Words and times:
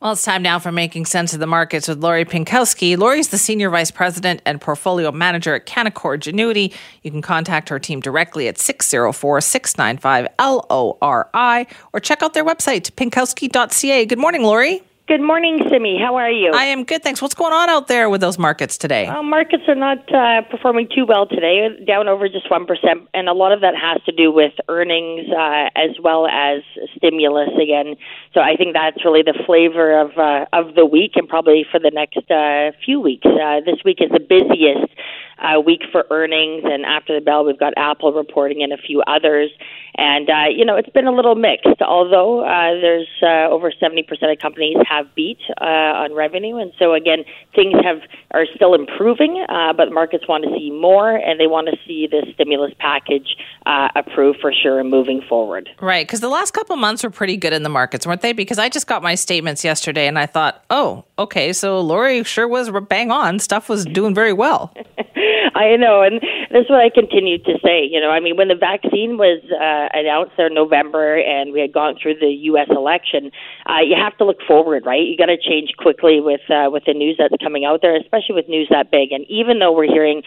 Well, 0.00 0.12
it's 0.12 0.22
time 0.22 0.40
now 0.40 0.58
for 0.58 0.72
Making 0.72 1.04
Sense 1.04 1.34
of 1.34 1.40
the 1.40 1.46
Markets 1.46 1.86
with 1.86 2.02
Lori 2.02 2.24
Pinkowski. 2.24 2.96
Lori's 2.96 3.28
the 3.28 3.36
Senior 3.36 3.68
Vice 3.68 3.90
President 3.90 4.40
and 4.46 4.58
Portfolio 4.58 5.12
Manager 5.12 5.54
at 5.54 5.66
Canaccord 5.66 6.20
Genuity. 6.20 6.72
You 7.02 7.10
can 7.10 7.20
contact 7.20 7.68
her 7.68 7.78
team 7.78 8.00
directly 8.00 8.48
at 8.48 8.56
604 8.56 9.42
695 9.42 10.26
LORI 10.38 11.66
or 11.92 12.00
check 12.00 12.22
out 12.22 12.32
their 12.32 12.46
website, 12.46 12.90
pinkowski.ca. 12.92 14.06
Good 14.06 14.18
morning, 14.18 14.42
Lori. 14.42 14.82
Good 15.10 15.22
morning, 15.22 15.58
Simi. 15.68 15.98
How 16.00 16.14
are 16.14 16.30
you? 16.30 16.52
I 16.54 16.66
am 16.66 16.84
good, 16.84 17.02
thanks. 17.02 17.20
What's 17.20 17.34
going 17.34 17.52
on 17.52 17.68
out 17.68 17.88
there 17.88 18.08
with 18.08 18.20
those 18.20 18.38
markets 18.38 18.78
today? 18.78 19.08
Uh, 19.08 19.24
markets 19.24 19.64
are 19.66 19.74
not 19.74 19.98
uh, 20.14 20.42
performing 20.42 20.88
too 20.94 21.04
well 21.04 21.26
today, 21.26 21.66
down 21.84 22.06
over 22.06 22.28
just 22.28 22.48
1%, 22.48 22.64
and 23.12 23.28
a 23.28 23.32
lot 23.32 23.50
of 23.50 23.60
that 23.60 23.74
has 23.74 24.00
to 24.04 24.12
do 24.12 24.30
with 24.30 24.52
earnings 24.68 25.26
uh, 25.36 25.68
as 25.74 25.98
well 26.00 26.28
as 26.28 26.62
stimulus 26.96 27.48
again. 27.60 27.96
So 28.34 28.40
I 28.40 28.54
think 28.54 28.74
that's 28.74 29.04
really 29.04 29.22
the 29.22 29.34
flavor 29.46 30.00
of 30.00 30.16
uh, 30.16 30.46
of 30.52 30.76
the 30.76 30.86
week 30.86 31.16
and 31.16 31.28
probably 31.28 31.66
for 31.68 31.80
the 31.80 31.90
next 31.90 32.30
uh, 32.30 32.70
few 32.84 33.00
weeks. 33.00 33.26
Uh, 33.26 33.66
this 33.66 33.82
week 33.84 33.98
is 34.00 34.12
the 34.12 34.20
busiest 34.20 34.94
uh, 35.40 35.60
week 35.60 35.82
for 35.90 36.04
earnings, 36.10 36.62
and 36.64 36.84
after 36.84 37.18
the 37.18 37.24
bell, 37.24 37.44
we've 37.44 37.58
got 37.58 37.72
Apple 37.76 38.12
reporting 38.12 38.62
and 38.62 38.72
a 38.72 38.76
few 38.76 39.02
others. 39.06 39.50
And 39.96 40.30
uh, 40.30 40.48
you 40.54 40.64
know, 40.64 40.76
it's 40.76 40.88
been 40.90 41.06
a 41.06 41.12
little 41.12 41.34
mixed. 41.34 41.82
Although 41.82 42.44
uh, 42.44 42.80
there's 42.80 43.08
uh, 43.22 43.50
over 43.50 43.72
70% 43.72 44.06
of 44.32 44.38
companies 44.38 44.76
have 44.88 45.12
beat 45.14 45.38
uh, 45.60 45.64
on 45.64 46.14
revenue, 46.14 46.56
and 46.56 46.72
so 46.78 46.94
again, 46.94 47.24
things 47.54 47.74
have 47.82 47.98
are 48.32 48.46
still 48.54 48.74
improving. 48.74 49.44
Uh, 49.48 49.72
but 49.72 49.92
markets 49.92 50.28
want 50.28 50.44
to 50.44 50.50
see 50.56 50.70
more, 50.70 51.16
and 51.16 51.40
they 51.40 51.46
want 51.46 51.68
to 51.68 51.76
see 51.86 52.06
the 52.06 52.26
stimulus 52.34 52.72
package 52.78 53.36
uh, 53.66 53.88
approved 53.96 54.40
for 54.40 54.52
sure 54.52 54.80
and 54.80 54.90
moving 54.90 55.22
forward. 55.28 55.68
Right, 55.80 56.06
because 56.06 56.20
the 56.20 56.28
last 56.28 56.52
couple 56.52 56.76
months 56.76 57.02
were 57.02 57.10
pretty 57.10 57.36
good 57.36 57.52
in 57.52 57.62
the 57.62 57.68
markets, 57.68 58.06
weren't 58.06 58.20
they? 58.20 58.32
Because 58.32 58.58
I 58.58 58.68
just 58.68 58.86
got 58.86 59.02
my 59.02 59.14
statements 59.14 59.64
yesterday, 59.64 60.06
and 60.06 60.18
I 60.18 60.26
thought, 60.26 60.64
oh, 60.70 61.04
okay, 61.18 61.52
so 61.52 61.80
Lori 61.80 62.22
sure 62.24 62.46
was 62.46 62.70
bang 62.88 63.10
on. 63.10 63.38
Stuff 63.38 63.68
was 63.68 63.84
doing 63.84 64.14
very 64.14 64.32
well. 64.32 64.74
I 65.60 65.76
know, 65.76 66.02
and 66.02 66.20
that's 66.50 66.68
what 66.68 66.80
I 66.80 66.90
continue 66.90 67.38
to 67.38 67.54
say. 67.64 67.84
You 67.84 68.00
know, 68.00 68.10
I 68.10 68.20
mean, 68.20 68.36
when 68.36 68.48
the 68.48 68.54
vaccine 68.54 69.18
was 69.18 69.42
uh, 69.52 69.88
announced 69.92 70.32
in 70.38 70.54
November 70.54 71.18
and 71.18 71.52
we 71.52 71.60
had 71.60 71.72
gone 71.72 71.96
through 72.00 72.16
the 72.20 72.32
U.S. 72.52 72.68
election, 72.70 73.30
uh, 73.68 73.80
you 73.84 73.96
have 73.96 74.16
to 74.18 74.24
look 74.24 74.38
forward, 74.46 74.84
right? 74.86 75.04
You 75.04 75.16
got 75.16 75.26
to 75.26 75.36
change 75.36 75.72
quickly 75.76 76.20
with 76.20 76.42
uh, 76.48 76.70
with 76.70 76.84
the 76.86 76.94
news 76.94 77.16
that's 77.18 77.34
coming 77.42 77.64
out 77.64 77.80
there, 77.82 77.96
especially 77.96 78.34
with 78.34 78.48
news 78.48 78.68
that 78.70 78.90
big. 78.90 79.12
And 79.12 79.24
even 79.28 79.58
though 79.58 79.72
we're 79.72 79.90
hearing 79.90 80.22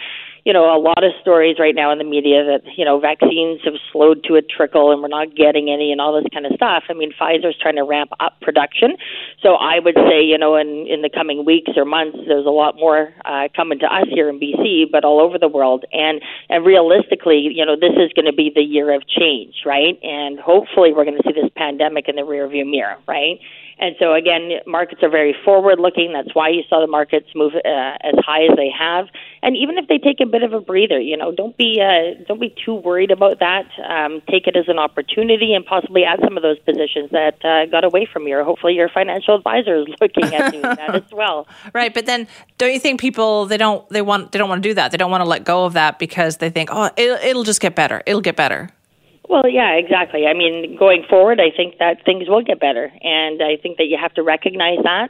you 0.45 0.51
know, 0.51 0.75
a 0.75 0.79
lot 0.79 1.03
of 1.03 1.11
stories 1.21 1.55
right 1.57 1.73
now 1.73 1.91
in 1.91 1.99
the 1.99 2.03
media 2.03 2.43
that, 2.43 2.63
you 2.75 2.83
know, 2.83 2.99
vaccines 2.99 3.61
have 3.63 3.75
slowed 3.91 4.25
to 4.25 4.35
a 4.35 4.41
trickle 4.41 4.91
and 4.91 5.01
we're 5.01 5.07
not 5.07 5.33
getting 5.35 5.69
any 5.69 5.91
and 5.91 6.01
all 6.01 6.13
this 6.13 6.27
kind 6.33 6.45
of 6.45 6.51
stuff. 6.55 6.83
I 6.89 6.93
mean, 6.93 7.13
Pfizer's 7.13 7.55
trying 7.61 7.77
to 7.77 7.83
ramp 7.83 8.11
up 8.19 8.41
production. 8.41 8.97
So 9.41 9.55
I 9.55 9.79
would 9.79 9.95
say, 9.95 10.21
you 10.21 10.37
know, 10.37 10.55
in, 10.55 10.85
in 10.87 11.01
the 11.01 11.09
coming 11.09 11.45
weeks 11.45 11.71
or 11.77 11.85
months, 11.85 12.17
there's 12.27 12.45
a 12.45 12.51
lot 12.51 12.75
more 12.75 13.13
uh, 13.23 13.47
coming 13.55 13.79
to 13.79 13.85
us 13.85 14.07
here 14.09 14.27
in 14.27 14.37
BC, 14.37 14.91
but 14.91 15.05
all 15.05 15.21
over 15.21 15.39
the 15.39 15.47
world. 15.47 15.85
And, 15.93 16.21
and 16.49 16.65
realistically, 16.65 17.47
you 17.53 17.65
know, 17.65 17.77
this 17.77 17.95
is 17.95 18.11
going 18.11 18.25
to 18.25 18.33
be 18.33 18.51
the 18.53 18.63
year 18.63 18.93
of 18.93 19.07
change, 19.07 19.63
right? 19.65 19.97
And 20.03 20.39
hopefully 20.39 20.91
we're 20.91 21.05
going 21.05 21.17
to 21.17 21.23
see 21.25 21.39
this 21.39 21.51
pandemic 21.55 22.09
in 22.09 22.17
the 22.17 22.23
rearview 22.23 22.69
mirror, 22.69 22.97
right? 23.07 23.39
And 23.79 23.95
so 23.99 24.13
again, 24.13 24.51
markets 24.67 25.01
are 25.03 25.09
very 25.09 25.35
forward 25.43 25.79
looking. 25.79 26.13
That's 26.13 26.33
why 26.33 26.49
you 26.49 26.61
saw 26.69 26.79
the 26.79 26.87
markets 26.87 27.27
move 27.35 27.53
uh, 27.55 27.97
as 28.01 28.15
high 28.19 28.43
as 28.43 28.55
they 28.55 28.69
have. 28.69 29.07
And 29.41 29.57
even 29.57 29.77
if 29.77 29.87
they 29.87 29.97
take 29.97 30.19
a 30.21 30.25
bit 30.33 30.41
of 30.41 30.51
a 30.51 30.59
breather, 30.59 30.99
you 30.99 31.15
know, 31.15 31.31
don't 31.31 31.55
be 31.55 31.79
uh, 31.79 32.23
don't 32.27 32.41
be 32.41 32.53
too 32.65 32.73
worried 32.73 33.11
about 33.11 33.37
that. 33.39 33.67
Um, 33.87 34.19
take 34.27 34.47
it 34.47 34.57
as 34.57 34.67
an 34.67 34.79
opportunity 34.79 35.53
and 35.53 35.63
possibly 35.63 36.03
add 36.03 36.19
some 36.23 36.37
of 36.37 36.41
those 36.41 36.57
positions 36.59 37.11
that 37.11 37.37
uh, 37.45 37.67
got 37.67 37.83
away 37.83 38.07
from 38.11 38.27
you. 38.27 38.39
Or 38.39 38.43
hopefully, 38.43 38.73
your 38.73 38.89
financial 38.89 39.35
advisor 39.35 39.75
is 39.81 39.87
looking 40.01 40.33
at 40.33 40.51
doing 40.51 40.63
that 40.63 40.95
as 40.95 41.11
well. 41.11 41.47
Right, 41.73 41.93
but 41.93 42.05
then 42.05 42.27
don't 42.57 42.73
you 42.73 42.79
think 42.79 42.99
people 42.99 43.45
they 43.45 43.57
don't 43.57 43.87
they 43.89 44.01
want 44.01 44.31
they 44.31 44.39
don't 44.39 44.49
want 44.49 44.63
to 44.63 44.69
do 44.69 44.73
that? 44.73 44.91
They 44.91 44.97
don't 44.97 45.11
want 45.11 45.23
to 45.23 45.29
let 45.29 45.43
go 45.43 45.65
of 45.65 45.73
that 45.73 45.99
because 45.99 46.37
they 46.37 46.49
think, 46.49 46.69
oh, 46.71 46.89
it'll, 46.97 47.17
it'll 47.17 47.43
just 47.43 47.61
get 47.61 47.75
better. 47.75 48.01
It'll 48.05 48.21
get 48.21 48.35
better. 48.35 48.69
Well, 49.29 49.47
yeah, 49.47 49.73
exactly. 49.73 50.25
I 50.25 50.33
mean, 50.33 50.75
going 50.77 51.05
forward, 51.09 51.39
I 51.39 51.55
think 51.55 51.77
that 51.77 52.03
things 52.05 52.27
will 52.27 52.43
get 52.43 52.59
better, 52.59 52.91
and 53.01 53.41
I 53.41 53.57
think 53.61 53.77
that 53.77 53.85
you 53.85 53.97
have 53.99 54.13
to 54.15 54.23
recognize 54.23 54.79
that 54.83 55.09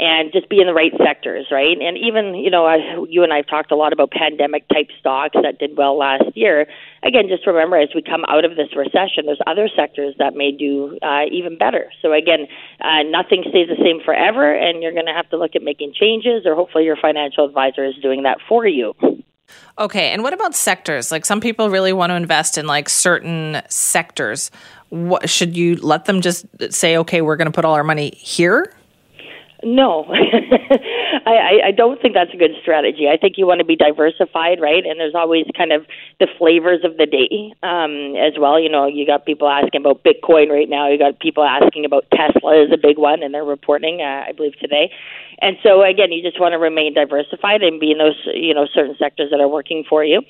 and 0.00 0.32
just 0.32 0.48
be 0.48 0.60
in 0.60 0.66
the 0.66 0.74
right 0.74 0.92
sectors, 0.98 1.46
right? 1.52 1.78
And 1.80 1.96
even, 1.96 2.34
you 2.34 2.50
know, 2.50 2.66
you 3.08 3.22
and 3.22 3.32
I 3.32 3.36
have 3.36 3.46
talked 3.46 3.70
a 3.70 3.76
lot 3.76 3.92
about 3.92 4.10
pandemic 4.10 4.66
type 4.68 4.88
stocks 4.98 5.36
that 5.40 5.58
did 5.58 5.76
well 5.76 5.96
last 5.96 6.36
year. 6.36 6.66
Again, 7.04 7.28
just 7.28 7.46
remember 7.46 7.76
as 7.76 7.90
we 7.94 8.02
come 8.02 8.24
out 8.28 8.44
of 8.44 8.56
this 8.56 8.74
recession, 8.74 9.26
there's 9.26 9.40
other 9.46 9.68
sectors 9.74 10.14
that 10.18 10.34
may 10.34 10.50
do 10.50 10.98
uh, 11.00 11.26
even 11.30 11.56
better. 11.56 11.92
So 12.02 12.12
again, 12.12 12.48
uh, 12.80 13.04
nothing 13.04 13.44
stays 13.48 13.68
the 13.68 13.80
same 13.84 14.00
forever, 14.04 14.52
and 14.52 14.82
you're 14.82 14.92
going 14.92 15.06
to 15.06 15.12
have 15.12 15.30
to 15.30 15.36
look 15.36 15.54
at 15.54 15.62
making 15.62 15.94
changes, 15.94 16.44
or 16.44 16.56
hopefully 16.56 16.84
your 16.84 16.96
financial 16.96 17.44
advisor 17.44 17.84
is 17.84 17.94
doing 18.02 18.24
that 18.24 18.38
for 18.48 18.66
you. 18.66 18.94
Okay, 19.78 20.10
and 20.10 20.24
what 20.24 20.32
about 20.32 20.56
sectors? 20.56 21.12
Like 21.12 21.24
some 21.24 21.40
people 21.40 21.70
really 21.70 21.92
want 21.92 22.10
to 22.10 22.16
invest 22.16 22.58
in 22.58 22.66
like 22.66 22.88
certain 22.88 23.62
sectors. 23.68 24.50
What 24.88 25.30
should 25.30 25.56
you 25.56 25.76
let 25.76 26.06
them 26.06 26.20
just 26.20 26.46
say, 26.70 26.96
okay, 26.98 27.20
we're 27.20 27.36
going 27.36 27.46
to 27.46 27.52
put 27.52 27.64
all 27.64 27.74
our 27.74 27.84
money 27.84 28.10
here? 28.16 28.74
No, 29.64 30.06
I, 31.26 31.68
I 31.68 31.70
don't 31.70 32.00
think 32.00 32.14
that's 32.14 32.32
a 32.34 32.36
good 32.36 32.52
strategy. 32.60 33.08
I 33.08 33.16
think 33.16 33.38
you 33.38 33.46
want 33.46 33.60
to 33.60 33.64
be 33.64 33.76
diversified, 33.76 34.60
right? 34.60 34.84
And 34.84 34.98
there's 34.98 35.14
always 35.14 35.46
kind 35.56 35.72
of 35.72 35.86
the 36.18 36.26
flavors 36.38 36.80
of 36.84 36.96
the 36.96 37.06
day 37.06 37.54
um, 37.62 38.16
as 38.16 38.38
well. 38.38 38.58
You 38.58 38.68
know, 38.68 38.86
you 38.86 39.06
got 39.06 39.24
people 39.24 39.48
asking 39.48 39.80
about 39.80 40.02
Bitcoin 40.02 40.50
right 40.50 40.68
now. 40.68 40.88
You 40.88 40.98
got 40.98 41.20
people 41.20 41.44
asking 41.44 41.84
about 41.84 42.04
Tesla 42.10 42.64
is 42.64 42.72
a 42.72 42.80
big 42.80 42.98
one, 42.98 43.22
and 43.22 43.32
they're 43.32 43.44
reporting, 43.44 44.00
uh, 44.00 44.28
I 44.28 44.32
believe, 44.32 44.58
today. 44.58 44.90
And 45.40 45.56
so 45.62 45.82
again, 45.82 46.12
you 46.12 46.22
just 46.22 46.40
want 46.40 46.52
to 46.52 46.58
remain 46.58 46.94
diversified 46.94 47.62
and 47.62 47.80
be 47.80 47.92
in 47.92 47.98
those, 47.98 48.18
you 48.34 48.54
know, 48.54 48.66
certain 48.72 48.96
sectors 48.98 49.30
that 49.30 49.40
are 49.40 49.48
working 49.48 49.84
for 49.88 50.04
you 50.04 50.22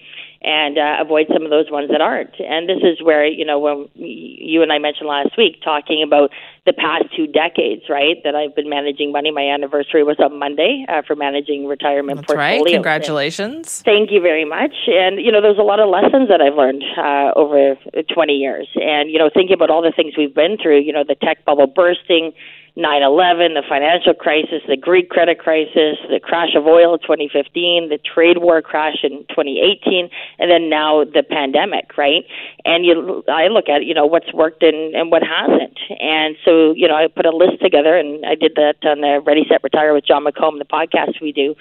and 0.44 0.76
uh, 0.76 0.96
avoid 1.00 1.26
some 1.32 1.44
of 1.44 1.50
those 1.50 1.70
ones 1.70 1.88
that 1.90 2.00
aren't. 2.00 2.38
And 2.38 2.68
this 2.68 2.82
is 2.82 3.02
where, 3.02 3.26
you 3.26 3.44
know, 3.44 3.58
when 3.58 3.88
you 3.94 4.62
and 4.62 4.72
I 4.72 4.78
mentioned 4.78 5.08
last 5.08 5.36
week, 5.38 5.56
talking 5.64 6.02
about 6.02 6.30
the 6.66 6.72
past 6.72 7.04
two 7.16 7.26
decades, 7.26 7.82
right, 7.88 8.16
that 8.24 8.34
I've 8.34 8.54
been 8.54 8.68
managing 8.68 9.12
money. 9.12 9.30
My 9.30 9.48
anniversary 9.48 10.04
was 10.04 10.16
on 10.18 10.38
Monday 10.38 10.73
uh, 10.88 11.02
for 11.06 11.14
managing 11.16 11.66
retirement 11.66 12.18
That's 12.18 12.26
portfolio. 12.26 12.64
right. 12.64 12.72
Congratulations. 12.72 13.54
And 13.78 13.84
thank 13.84 14.10
you 14.10 14.20
very 14.20 14.44
much. 14.44 14.74
And, 14.88 15.20
you 15.20 15.30
know, 15.30 15.40
there's 15.40 15.58
a 15.58 15.68
lot 15.72 15.80
of 15.80 15.88
lessons 15.88 16.28
that 16.28 16.40
I've 16.40 16.54
learned 16.54 16.82
uh, 16.96 17.32
over 17.36 17.76
20 18.12 18.32
years. 18.32 18.68
And, 18.76 19.10
you 19.10 19.18
know, 19.18 19.30
thinking 19.32 19.54
about 19.54 19.70
all 19.70 19.82
the 19.82 19.92
things 19.94 20.14
we've 20.16 20.34
been 20.34 20.56
through, 20.60 20.80
you 20.80 20.92
know, 20.92 21.04
the 21.06 21.14
tech 21.14 21.44
bubble 21.44 21.66
bursting, 21.66 22.32
9/11, 22.76 23.54
the 23.54 23.62
financial 23.68 24.14
crisis, 24.14 24.62
the 24.66 24.76
Greek 24.76 25.08
credit 25.08 25.38
crisis, 25.38 25.96
the 26.10 26.18
crash 26.20 26.56
of 26.56 26.66
oil 26.66 26.94
in 26.94 27.00
2015, 27.00 27.88
the 27.88 27.98
trade 27.98 28.38
war 28.38 28.60
crash 28.62 28.98
in 29.04 29.24
2018, 29.30 30.10
and 30.40 30.50
then 30.50 30.68
now 30.68 31.04
the 31.04 31.22
pandemic, 31.22 31.96
right? 31.96 32.24
And 32.64 32.84
you, 32.84 33.22
I 33.28 33.46
look 33.46 33.68
at 33.68 33.84
you 33.84 33.94
know 33.94 34.06
what's 34.06 34.32
worked 34.32 34.64
and 34.64 34.94
and 34.94 35.12
what 35.12 35.22
hasn't, 35.22 35.78
and 36.00 36.34
so 36.44 36.72
you 36.72 36.88
know 36.88 36.96
I 36.96 37.06
put 37.06 37.26
a 37.26 37.30
list 37.30 37.62
together, 37.62 37.96
and 37.96 38.26
I 38.26 38.34
did 38.34 38.56
that 38.56 38.82
on 38.82 39.02
the 39.02 39.20
Ready 39.24 39.46
Set 39.48 39.62
Retire 39.62 39.94
with 39.94 40.04
Jon 40.04 40.24
McComb, 40.24 40.58
the 40.58 40.64
podcast 40.64 41.22
we 41.22 41.30
do 41.30 41.54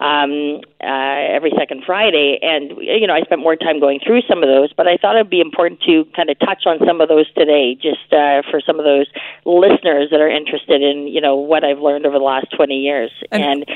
um, 0.00 0.60
uh, 0.82 1.36
every 1.36 1.52
second 1.56 1.84
Friday. 1.84 2.38
And, 2.42 2.72
you 2.80 3.06
know, 3.06 3.14
I 3.14 3.22
spent 3.22 3.40
more 3.40 3.56
time 3.56 3.80
going 3.80 4.00
through 4.04 4.22
some 4.28 4.42
of 4.42 4.48
those, 4.48 4.72
but 4.72 4.88
I 4.88 4.96
thought 4.96 5.16
it'd 5.16 5.30
be 5.30 5.40
important 5.40 5.80
to 5.82 6.04
kind 6.16 6.30
of 6.30 6.38
touch 6.40 6.64
on 6.66 6.78
some 6.86 7.00
of 7.00 7.08
those 7.08 7.30
today, 7.34 7.74
just 7.74 8.12
uh, 8.12 8.42
for 8.50 8.60
some 8.60 8.78
of 8.78 8.84
those 8.84 9.06
listeners 9.44 10.08
that 10.10 10.20
are 10.20 10.30
interested 10.30 10.82
in, 10.82 11.08
you 11.08 11.20
know, 11.20 11.36
what 11.36 11.64
I've 11.64 11.78
learned 11.78 12.06
over 12.06 12.18
the 12.18 12.24
last 12.24 12.46
20 12.56 12.74
years. 12.74 13.10
And, 13.30 13.42
and 13.42 13.66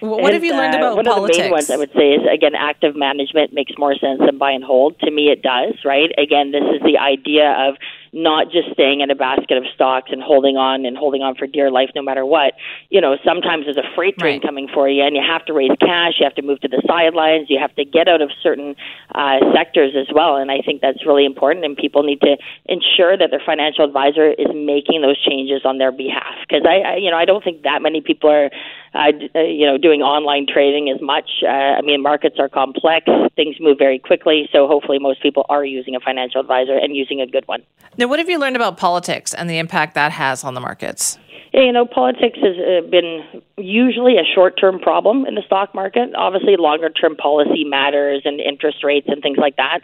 what 0.00 0.24
and, 0.24 0.34
have 0.34 0.44
you 0.44 0.52
learned 0.52 0.74
about 0.74 0.92
uh, 0.92 0.96
one 0.96 1.04
politics? 1.06 1.38
of 1.38 1.42
the 1.42 1.42
main 1.44 1.50
ones 1.52 1.70
I 1.70 1.76
would 1.76 1.92
say 1.92 2.12
is 2.12 2.22
again, 2.30 2.54
active 2.54 2.94
management 2.94 3.52
makes 3.52 3.72
more 3.78 3.94
sense 3.94 4.20
than 4.20 4.38
buy 4.38 4.50
and 4.50 4.62
hold. 4.64 4.98
To 5.00 5.10
me, 5.10 5.30
it 5.30 5.42
does. 5.42 5.74
Right? 5.84 6.10
Again, 6.18 6.52
this 6.52 6.64
is 6.74 6.82
the 6.82 6.98
idea 6.98 7.52
of 7.52 7.76
not 8.14 8.50
just 8.50 8.70
staying 8.72 9.00
in 9.00 9.10
a 9.10 9.14
basket 9.14 9.58
of 9.58 9.64
stocks 9.74 10.10
and 10.12 10.22
holding 10.22 10.56
on 10.56 10.86
and 10.86 10.96
holding 10.96 11.20
on 11.20 11.34
for 11.34 11.46
dear 11.46 11.70
life 11.70 11.90
no 11.94 12.02
matter 12.02 12.24
what. 12.24 12.54
You 12.88 13.00
know, 13.00 13.16
sometimes 13.26 13.66
there's 13.66 13.76
a 13.76 13.90
freight 13.94 14.16
train 14.16 14.38
right. 14.38 14.46
coming 14.46 14.68
for 14.72 14.88
you 14.88 15.02
and 15.02 15.16
you 15.16 15.22
have 15.26 15.44
to 15.46 15.52
raise 15.52 15.74
cash, 15.80 16.14
you 16.20 16.24
have 16.24 16.36
to 16.36 16.42
move 16.42 16.60
to 16.60 16.68
the 16.68 16.80
sidelines, 16.86 17.50
you 17.50 17.58
have 17.58 17.74
to 17.74 17.84
get 17.84 18.06
out 18.06 18.22
of 18.22 18.30
certain 18.40 18.76
uh, 19.14 19.42
sectors 19.52 19.94
as 19.98 20.06
well. 20.14 20.36
And 20.36 20.50
I 20.50 20.62
think 20.64 20.80
that's 20.80 21.04
really 21.04 21.26
important 21.26 21.64
and 21.64 21.76
people 21.76 22.04
need 22.04 22.20
to 22.20 22.36
ensure 22.66 23.18
that 23.18 23.30
their 23.30 23.42
financial 23.44 23.84
advisor 23.84 24.30
is 24.30 24.46
making 24.54 25.02
those 25.02 25.18
changes 25.18 25.62
on 25.64 25.78
their 25.78 25.90
behalf. 25.90 26.38
Because 26.46 26.62
I, 26.64 26.94
I, 26.94 26.96
you 26.96 27.10
know, 27.10 27.18
I 27.18 27.24
don't 27.24 27.42
think 27.42 27.62
that 27.62 27.82
many 27.82 28.00
people 28.00 28.30
are, 28.30 28.50
uh, 28.94 29.10
uh, 29.34 29.40
you 29.42 29.66
know, 29.66 29.76
doing 29.76 30.02
online 30.02 30.46
trading 30.46 30.88
as 30.88 31.02
much. 31.02 31.42
Uh, 31.42 31.50
I 31.50 31.82
mean, 31.82 32.00
markets 32.00 32.36
are 32.38 32.48
complex, 32.48 33.10
things 33.34 33.56
move 33.58 33.76
very 33.78 33.98
quickly, 33.98 34.48
so 34.52 34.68
hopefully 34.68 35.00
most 35.00 35.20
people 35.20 35.44
are 35.48 35.64
using 35.64 35.96
a 35.96 36.00
financial 36.00 36.40
advisor 36.40 36.78
and 36.78 36.94
using 36.94 37.20
a 37.20 37.26
good 37.26 37.46
one. 37.48 37.62
Now, 38.04 38.08
what 38.08 38.18
have 38.18 38.28
you 38.28 38.38
learned 38.38 38.54
about 38.54 38.76
politics 38.76 39.32
and 39.32 39.48
the 39.48 39.56
impact 39.56 39.94
that 39.94 40.12
has 40.12 40.44
on 40.44 40.52
the 40.52 40.60
markets? 40.60 41.16
You 41.54 41.72
know, 41.72 41.86
politics 41.86 42.36
has 42.42 42.54
uh, 42.58 42.86
been 42.86 43.24
usually 43.56 44.18
a 44.18 44.24
short 44.34 44.60
term 44.60 44.78
problem 44.78 45.24
in 45.24 45.36
the 45.36 45.42
stock 45.46 45.74
market. 45.74 46.10
Obviously, 46.14 46.56
longer 46.58 46.90
term 46.90 47.16
policy 47.16 47.64
matters 47.64 48.20
and 48.26 48.40
interest 48.40 48.84
rates 48.84 49.06
and 49.08 49.22
things 49.22 49.38
like 49.38 49.56
that. 49.56 49.80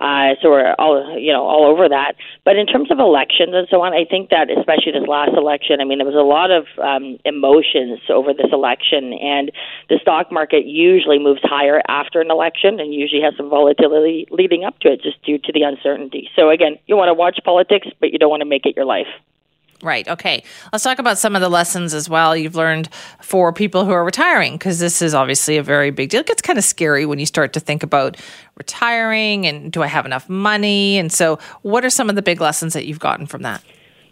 Uh, 0.00 0.34
so 0.40 0.50
we're 0.50 0.74
all 0.78 1.18
you 1.18 1.32
know 1.32 1.44
all 1.44 1.66
over 1.66 1.88
that. 1.88 2.14
But 2.44 2.56
in 2.56 2.66
terms 2.66 2.90
of 2.90 2.98
elections 2.98 3.50
and 3.52 3.66
so 3.70 3.82
on, 3.82 3.92
I 3.92 4.04
think 4.04 4.30
that 4.30 4.50
especially 4.50 4.92
this 4.92 5.08
last 5.08 5.32
election, 5.36 5.80
I 5.80 5.84
mean, 5.84 5.98
there 5.98 6.06
was 6.06 6.14
a 6.14 6.26
lot 6.26 6.50
of 6.50 6.66
um, 6.78 7.18
emotions 7.24 8.00
over 8.08 8.32
this 8.32 8.50
election, 8.52 9.12
and 9.14 9.50
the 9.88 9.98
stock 10.00 10.30
market 10.30 10.66
usually 10.66 11.18
moves 11.18 11.40
higher 11.42 11.82
after 11.88 12.20
an 12.20 12.30
election, 12.30 12.80
and 12.80 12.94
usually 12.94 13.22
has 13.22 13.34
some 13.36 13.50
volatility 13.50 14.26
leading 14.30 14.64
up 14.64 14.78
to 14.80 14.92
it, 14.92 15.02
just 15.02 15.22
due 15.24 15.38
to 15.38 15.52
the 15.52 15.62
uncertainty. 15.62 16.30
So 16.36 16.50
again, 16.50 16.78
you 16.86 16.96
want 16.96 17.08
to 17.08 17.14
watch 17.14 17.38
politics, 17.44 17.88
but 18.00 18.12
you 18.12 18.18
don't 18.18 18.30
want 18.30 18.42
to 18.42 18.48
make 18.48 18.66
it 18.66 18.76
your 18.76 18.86
life. 18.86 19.08
Right. 19.80 20.08
Okay. 20.08 20.42
Let's 20.72 20.82
talk 20.82 20.98
about 20.98 21.18
some 21.18 21.36
of 21.36 21.40
the 21.40 21.48
lessons 21.48 21.94
as 21.94 22.08
well 22.08 22.36
you've 22.36 22.56
learned 22.56 22.88
for 23.20 23.52
people 23.52 23.84
who 23.84 23.92
are 23.92 24.04
retiring, 24.04 24.54
because 24.54 24.80
this 24.80 25.00
is 25.00 25.14
obviously 25.14 25.56
a 25.56 25.62
very 25.62 25.90
big 25.90 26.10
deal. 26.10 26.20
It 26.20 26.26
gets 26.26 26.42
kind 26.42 26.58
of 26.58 26.64
scary 26.64 27.06
when 27.06 27.20
you 27.20 27.26
start 27.26 27.52
to 27.52 27.60
think 27.60 27.84
about 27.84 28.16
retiring 28.56 29.46
and 29.46 29.70
do 29.70 29.82
I 29.82 29.86
have 29.86 30.04
enough 30.04 30.28
money? 30.28 30.98
And 30.98 31.12
so, 31.12 31.38
what 31.62 31.84
are 31.84 31.90
some 31.90 32.10
of 32.10 32.16
the 32.16 32.22
big 32.22 32.40
lessons 32.40 32.74
that 32.74 32.86
you've 32.86 32.98
gotten 32.98 33.26
from 33.26 33.42
that? 33.42 33.62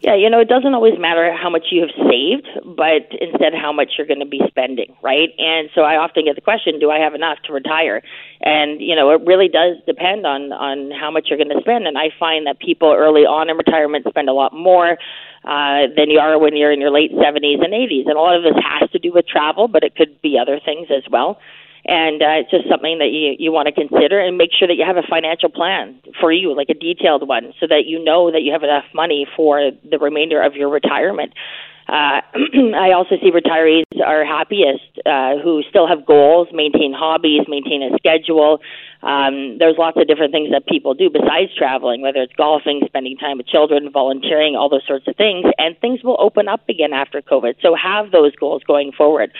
Yeah, 0.02 0.14
you 0.14 0.28
know, 0.28 0.40
it 0.40 0.48
doesn't 0.48 0.74
always 0.74 0.98
matter 0.98 1.32
how 1.32 1.48
much 1.48 1.68
you 1.70 1.80
have 1.80 1.90
saved, 1.96 2.46
but 2.76 3.08
instead 3.18 3.54
how 3.54 3.72
much 3.72 3.92
you're 3.96 4.06
going 4.06 4.20
to 4.20 4.26
be 4.26 4.40
spending, 4.46 4.94
right? 5.02 5.30
And 5.38 5.70
so 5.74 5.82
I 5.82 5.96
often 5.96 6.24
get 6.24 6.34
the 6.34 6.42
question, 6.42 6.78
do 6.78 6.90
I 6.90 6.98
have 6.98 7.14
enough 7.14 7.38
to 7.46 7.52
retire? 7.52 8.02
And, 8.42 8.80
you 8.80 8.94
know, 8.94 9.10
it 9.10 9.22
really 9.24 9.48
does 9.48 9.76
depend 9.86 10.26
on 10.26 10.52
on 10.52 10.90
how 10.90 11.10
much 11.10 11.28
you're 11.28 11.38
going 11.38 11.54
to 11.54 11.60
spend. 11.60 11.86
And 11.86 11.96
I 11.96 12.10
find 12.20 12.46
that 12.46 12.58
people 12.58 12.92
early 12.92 13.22
on 13.22 13.48
in 13.48 13.56
retirement 13.56 14.04
spend 14.08 14.28
a 14.28 14.34
lot 14.34 14.52
more 14.52 14.98
uh, 15.44 15.88
than 15.96 16.10
you 16.10 16.18
are 16.18 16.38
when 16.38 16.56
you're 16.56 16.72
in 16.72 16.80
your 16.80 16.92
late 16.92 17.12
70s 17.12 17.64
and 17.64 17.72
80s. 17.72 18.04
And 18.04 18.16
a 18.16 18.20
lot 18.20 18.36
of 18.36 18.42
this 18.42 18.56
has 18.62 18.90
to 18.90 18.98
do 18.98 19.12
with 19.12 19.26
travel, 19.26 19.66
but 19.66 19.82
it 19.82 19.96
could 19.96 20.20
be 20.20 20.38
other 20.38 20.60
things 20.62 20.88
as 20.94 21.04
well. 21.10 21.38
And 21.86 22.20
uh, 22.20 22.42
it's 22.42 22.50
just 22.50 22.68
something 22.68 22.98
that 22.98 23.14
you, 23.14 23.36
you 23.38 23.52
want 23.52 23.70
to 23.70 23.72
consider 23.72 24.18
and 24.18 24.36
make 24.36 24.50
sure 24.50 24.66
that 24.66 24.74
you 24.74 24.84
have 24.84 24.96
a 24.96 25.06
financial 25.08 25.48
plan 25.48 26.00
for 26.20 26.32
you, 26.32 26.54
like 26.54 26.68
a 26.68 26.74
detailed 26.74 27.26
one, 27.28 27.54
so 27.60 27.66
that 27.68 27.86
you 27.86 28.02
know 28.02 28.32
that 28.32 28.42
you 28.42 28.52
have 28.52 28.64
enough 28.64 28.84
money 28.92 29.26
for 29.36 29.70
the 29.88 29.98
remainder 29.98 30.42
of 30.42 30.54
your 30.54 30.68
retirement. 30.68 31.32
Uh, 31.88 32.20
I 32.74 32.90
also 32.90 33.14
see 33.22 33.30
retirees 33.30 33.84
are 34.04 34.24
happiest 34.24 34.98
uh, 35.06 35.38
who 35.38 35.62
still 35.70 35.86
have 35.86 36.04
goals, 36.04 36.48
maintain 36.52 36.92
hobbies, 36.92 37.42
maintain 37.46 37.82
a 37.82 37.96
schedule. 37.98 38.58
Um, 39.02 39.58
there's 39.58 39.78
lots 39.78 39.96
of 39.96 40.08
different 40.08 40.32
things 40.32 40.50
that 40.50 40.66
people 40.66 40.94
do 40.94 41.08
besides 41.08 41.54
traveling, 41.56 42.02
whether 42.02 42.18
it's 42.18 42.34
golfing, 42.34 42.82
spending 42.86 43.16
time 43.16 43.38
with 43.38 43.46
children, 43.46 43.90
volunteering, 43.92 44.56
all 44.56 44.68
those 44.68 44.86
sorts 44.86 45.06
of 45.06 45.14
things. 45.14 45.46
And 45.58 45.78
things 45.78 46.02
will 46.02 46.16
open 46.18 46.48
up 46.48 46.68
again 46.68 46.92
after 46.92 47.22
COVID. 47.22 47.62
So 47.62 47.76
have 47.76 48.10
those 48.10 48.34
goals 48.34 48.64
going 48.66 48.90
forward 48.90 49.30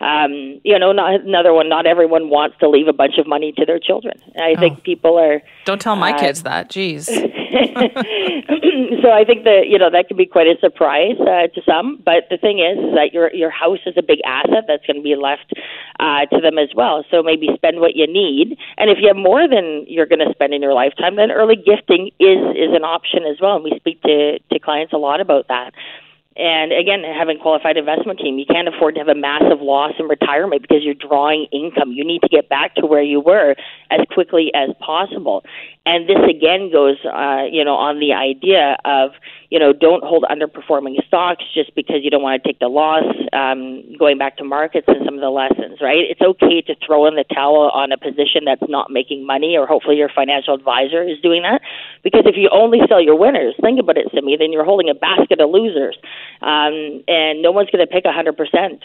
um, 0.00 0.60
you 0.64 0.78
know, 0.78 0.92
not, 0.92 1.20
another 1.20 1.52
one. 1.52 1.68
Not 1.68 1.86
everyone 1.86 2.28
wants 2.28 2.56
to 2.60 2.68
leave 2.68 2.88
a 2.88 2.92
bunch 2.92 3.18
of 3.18 3.26
money 3.26 3.52
to 3.52 3.64
their 3.64 3.78
children. 3.78 4.20
I 4.36 4.54
oh. 4.56 4.60
think 4.60 4.82
people 4.82 5.18
are. 5.18 5.42
Don't 5.64 5.80
tell 5.80 5.96
my 5.96 6.12
uh, 6.12 6.18
kids 6.18 6.42
that. 6.42 6.70
Jeez. 6.70 7.06
so 9.02 9.10
I 9.10 9.24
think 9.24 9.44
that 9.44 9.68
you 9.68 9.78
know 9.78 9.90
that 9.90 10.08
can 10.08 10.16
be 10.16 10.26
quite 10.26 10.46
a 10.46 10.58
surprise 10.60 11.16
uh, 11.20 11.46
to 11.54 11.62
some. 11.66 12.02
But 12.04 12.26
the 12.30 12.36
thing 12.36 12.58
is, 12.58 12.78
is 12.78 12.94
that 12.94 13.12
your 13.12 13.32
your 13.32 13.50
house 13.50 13.78
is 13.86 13.94
a 13.96 14.02
big 14.02 14.18
asset 14.26 14.64
that's 14.66 14.84
going 14.86 14.96
to 14.96 15.02
be 15.02 15.14
left 15.14 15.52
uh, 16.00 16.26
to 16.26 16.40
them 16.40 16.58
as 16.58 16.70
well. 16.74 17.04
So 17.10 17.22
maybe 17.22 17.48
spend 17.54 17.80
what 17.80 17.94
you 17.94 18.06
need, 18.06 18.58
and 18.76 18.90
if 18.90 18.98
you 19.00 19.08
have 19.08 19.16
more 19.16 19.46
than 19.48 19.84
you're 19.86 20.06
going 20.06 20.26
to 20.26 20.32
spend 20.32 20.52
in 20.54 20.62
your 20.62 20.74
lifetime, 20.74 21.16
then 21.16 21.30
early 21.30 21.56
gifting 21.56 22.10
is 22.18 22.40
is 22.56 22.74
an 22.74 22.82
option 22.82 23.24
as 23.24 23.40
well. 23.40 23.56
And 23.56 23.64
we 23.64 23.72
speak 23.76 24.02
to 24.02 24.38
to 24.38 24.58
clients 24.58 24.92
a 24.92 24.98
lot 24.98 25.20
about 25.20 25.48
that. 25.48 25.72
And 26.36 26.72
again, 26.72 27.02
having 27.04 27.38
qualified 27.38 27.76
investment 27.76 28.18
team, 28.18 28.38
you 28.38 28.46
can't 28.46 28.66
afford 28.66 28.94
to 28.96 29.00
have 29.00 29.08
a 29.08 29.14
massive 29.14 29.60
loss 29.60 29.92
in 29.98 30.06
retirement 30.06 30.62
because 30.62 30.82
you're 30.82 30.94
drawing 30.94 31.46
income. 31.52 31.92
You 31.92 32.04
need 32.04 32.22
to 32.22 32.28
get 32.28 32.48
back 32.48 32.74
to 32.76 32.86
where 32.86 33.02
you 33.02 33.20
were 33.20 33.54
as 33.90 34.00
quickly 34.10 34.50
as 34.54 34.70
possible. 34.80 35.44
And 35.86 36.08
this 36.08 36.18
again 36.28 36.72
goes, 36.72 36.96
uh, 37.04 37.44
you 37.50 37.64
know, 37.64 37.74
on 37.74 38.00
the 38.00 38.14
idea 38.14 38.76
of, 38.84 39.12
you 39.50 39.58
know, 39.58 39.72
don't 39.72 40.02
hold 40.04 40.24
underperforming 40.24 41.04
stocks 41.06 41.44
just 41.54 41.74
because 41.74 41.96
you 42.02 42.10
don't 42.10 42.22
want 42.22 42.42
to 42.42 42.48
take 42.48 42.58
the 42.58 42.68
loss. 42.68 43.04
Um, 43.32 43.96
going 43.98 44.18
back 44.18 44.36
to 44.38 44.44
markets 44.44 44.86
and 44.88 45.04
some 45.04 45.14
of 45.14 45.20
the 45.20 45.30
lessons, 45.30 45.80
right? 45.80 46.04
It's 46.08 46.20
okay 46.20 46.60
to 46.62 46.74
throw 46.86 47.06
in 47.06 47.16
the 47.16 47.24
towel 47.34 47.70
on 47.74 47.92
a 47.92 47.98
position 47.98 48.44
that's 48.46 48.62
not 48.68 48.90
making 48.90 49.26
money, 49.26 49.56
or 49.56 49.66
hopefully 49.66 49.96
your 49.96 50.08
financial 50.08 50.54
advisor 50.54 51.02
is 51.02 51.18
doing 51.20 51.42
that. 51.42 51.60
Because 52.02 52.22
if 52.26 52.36
you 52.36 52.48
only 52.52 52.80
sell 52.88 53.00
your 53.00 53.18
winners, 53.18 53.54
think 53.60 53.80
about 53.80 53.96
it, 53.96 54.06
Simi, 54.14 54.36
then 54.36 54.52
you're 54.52 54.64
holding 54.64 54.88
a 54.88 54.94
basket 54.94 55.40
of 55.40 55.50
losers, 55.50 55.96
um, 56.42 57.02
and 57.08 57.42
no 57.42 57.50
one's 57.50 57.70
going 57.70 57.84
to 57.84 57.90
pick 57.90 58.04
100% 58.04 58.36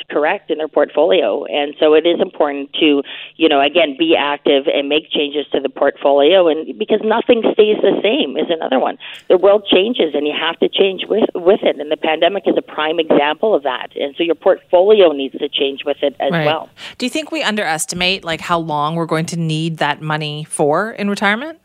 correct 0.10 0.50
in 0.50 0.58
their 0.58 0.68
portfolio. 0.68 1.46
And 1.46 1.76
so 1.80 1.94
it 1.94 2.06
is 2.06 2.20
important 2.20 2.74
to, 2.80 3.04
you 3.36 3.50
know, 3.50 3.62
again, 3.62 3.96
be 3.98 4.16
active 4.18 4.66
and 4.68 4.90
make 4.90 5.12
changes 5.12 5.46
to 5.52 5.60
the 5.60 5.70
portfolio, 5.70 6.48
and 6.48 6.78
because 6.78 7.02
nothing 7.04 7.44
stays 7.54 7.78
the 7.82 8.00
same 8.02 8.38
is 8.38 8.50
another 8.50 8.80
one. 8.80 8.98
The 9.30 9.38
world 9.38 9.68
changes, 9.70 10.16
and 10.16 10.26
you 10.26 10.34
have 10.34 10.49
to 10.60 10.70
change 10.70 11.04
with 11.08 11.30
with 11.36 11.60
it. 11.64 11.80
And 11.80 11.92
the 11.92 11.98
pandemic 11.98 12.44
is 12.48 12.56
a 12.58 12.62
prime 12.62 13.00
example 13.00 13.54
of 13.54 13.64
that. 13.64 13.96
And 13.96 14.16
so 14.18 14.24
your 14.24 14.36
portfolio 14.36 15.12
needs 15.12 15.38
to 15.38 15.50
change 15.50 15.86
with 15.86 15.98
it 16.02 16.16
as 16.20 16.32
right. 16.32 16.46
well. 16.46 16.70
Do 16.98 17.06
you 17.06 17.10
think 17.10 17.32
we 17.32 17.44
underestimate 17.44 18.24
like 18.24 18.42
how 18.42 18.58
long 18.60 18.96
we're 18.96 19.06
going 19.06 19.28
to 19.28 19.38
need 19.38 19.78
that 19.78 20.02
money 20.02 20.46
for 20.46 20.92
in 20.92 21.10
retirement? 21.10 21.60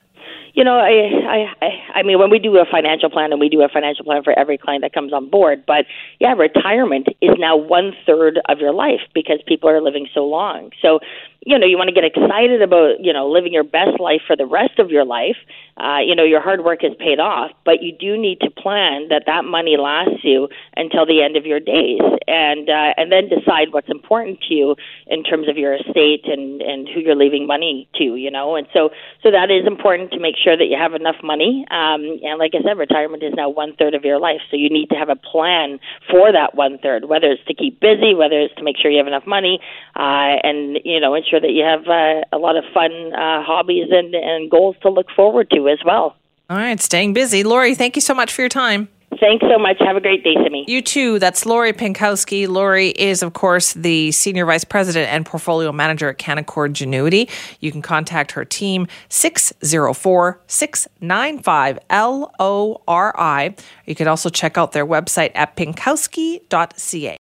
You 0.54 0.62
know, 0.62 0.78
I, 0.78 1.50
I, 1.60 1.98
I 1.98 2.02
mean, 2.04 2.20
when 2.20 2.30
we 2.30 2.38
do 2.38 2.56
a 2.58 2.64
financial 2.64 3.10
plan, 3.10 3.32
and 3.32 3.40
we 3.40 3.48
do 3.48 3.62
a 3.62 3.68
financial 3.68 4.04
plan 4.04 4.22
for 4.22 4.38
every 4.38 4.56
client 4.56 4.82
that 4.82 4.92
comes 4.92 5.12
on 5.12 5.28
board, 5.28 5.64
but 5.66 5.84
yeah, 6.20 6.32
retirement 6.34 7.08
is 7.20 7.32
now 7.38 7.56
one 7.56 7.92
third 8.06 8.38
of 8.48 8.60
your 8.60 8.72
life 8.72 9.00
because 9.14 9.40
people 9.48 9.68
are 9.68 9.80
living 9.80 10.06
so 10.14 10.24
long. 10.24 10.70
So 10.80 11.00
you 11.44 11.58
know 11.58 11.66
you 11.66 11.76
want 11.76 11.88
to 11.88 11.94
get 11.94 12.04
excited 12.04 12.62
about 12.62 13.00
you 13.00 13.12
know 13.12 13.30
living 13.30 13.52
your 13.52 13.64
best 13.64 14.00
life 14.00 14.22
for 14.26 14.36
the 14.36 14.46
rest 14.46 14.78
of 14.78 14.90
your 14.90 15.04
life 15.04 15.36
uh, 15.76 15.98
you 16.04 16.14
know 16.14 16.24
your 16.24 16.40
hard 16.40 16.64
work 16.64 16.80
has 16.82 16.92
paid 16.98 17.20
off 17.20 17.50
but 17.64 17.82
you 17.82 17.92
do 17.92 18.16
need 18.16 18.40
to 18.40 18.50
plan 18.50 19.08
that 19.08 19.24
that 19.26 19.44
money 19.44 19.76
lasts 19.76 20.22
you 20.22 20.48
until 20.76 21.06
the 21.06 21.22
end 21.22 21.36
of 21.36 21.44
your 21.46 21.60
days 21.60 22.00
and 22.26 22.68
uh, 22.68 22.94
and 22.96 23.12
then 23.12 23.28
decide 23.28 23.72
what's 23.72 23.90
important 23.90 24.40
to 24.40 24.54
you 24.54 24.76
in 25.06 25.22
terms 25.22 25.48
of 25.48 25.56
your 25.56 25.74
estate 25.74 26.24
and 26.24 26.62
and 26.62 26.88
who 26.88 27.00
you're 27.00 27.16
leaving 27.16 27.46
money 27.46 27.88
to 27.94 28.16
you 28.16 28.30
know? 28.30 28.56
And 28.56 28.66
so 28.72 28.90
so 29.22 29.30
that 29.30 29.50
is 29.50 29.66
important 29.66 30.12
to 30.12 30.18
make 30.18 30.36
sure 30.36 30.56
that 30.56 30.66
you 30.66 30.76
have 30.78 30.94
enough 30.94 31.16
money 31.22 31.66
um, 31.70 32.18
and 32.22 32.38
like 32.38 32.52
I 32.54 32.62
said 32.62 32.78
retirement 32.78 33.22
is 33.22 33.34
now 33.36 33.48
one 33.48 33.76
third 33.76 33.94
of 33.94 34.04
your 34.04 34.18
life 34.18 34.40
so 34.50 34.56
you 34.56 34.70
need 34.70 34.88
to 34.90 34.96
have 34.96 35.08
a 35.08 35.16
plan 35.16 35.78
for 36.10 36.32
that 36.32 36.54
one 36.54 36.78
third 36.78 37.06
whether 37.06 37.28
it's 37.28 37.44
to 37.46 37.54
keep 37.54 37.80
busy 37.80 38.14
whether 38.14 38.40
it's 38.40 38.54
to 38.54 38.62
make 38.62 38.76
sure 38.80 38.90
you 38.90 38.98
have 38.98 39.06
enough 39.06 39.26
money 39.26 39.60
uh, 39.96 40.40
and 40.42 40.80
you 40.84 41.00
know 41.00 41.14
ensure 41.14 41.33
sure 41.34 41.40
that 41.40 41.52
you 41.52 41.64
have 41.64 41.86
uh, 41.88 42.24
a 42.32 42.38
lot 42.38 42.56
of 42.56 42.64
fun 42.72 43.12
uh, 43.12 43.42
hobbies 43.42 43.88
and, 43.90 44.14
and 44.14 44.50
goals 44.50 44.76
to 44.82 44.90
look 44.90 45.06
forward 45.14 45.50
to 45.50 45.68
as 45.68 45.78
well. 45.84 46.16
All 46.50 46.56
right, 46.56 46.80
staying 46.80 47.14
busy. 47.14 47.42
Lori, 47.42 47.74
thank 47.74 47.96
you 47.96 48.02
so 48.02 48.14
much 48.14 48.32
for 48.32 48.42
your 48.42 48.48
time. 48.48 48.88
Thanks 49.20 49.46
so 49.48 49.58
much. 49.58 49.76
Have 49.78 49.96
a 49.96 50.00
great 50.00 50.24
day, 50.24 50.34
Simi. 50.42 50.64
You 50.66 50.82
too. 50.82 51.18
That's 51.20 51.46
Lori 51.46 51.72
Pinkowski. 51.72 52.48
Lori 52.48 52.88
is, 52.88 53.22
of 53.22 53.32
course, 53.32 53.72
the 53.72 54.10
Senior 54.10 54.44
Vice 54.44 54.64
President 54.64 55.08
and 55.10 55.24
Portfolio 55.24 55.70
Manager 55.70 56.08
at 56.08 56.18
Canaccord 56.18 56.72
Genuity. 56.72 57.30
You 57.60 57.70
can 57.70 57.80
contact 57.80 58.32
her 58.32 58.44
team 58.44 58.88
604 59.08 60.40
695 60.46 61.78
LORI. 61.90 63.56
You 63.86 63.94
can 63.94 64.08
also 64.08 64.30
check 64.30 64.58
out 64.58 64.72
their 64.72 64.86
website 64.86 65.30
at 65.34 65.56
pinkowski.ca. 65.56 67.12